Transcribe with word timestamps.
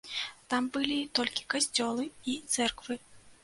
Там 0.53 0.69
былі 0.77 0.95
толькі 1.21 1.47
касцёлы 1.57 2.09
і 2.35 2.37
цэрквы. 2.59 3.03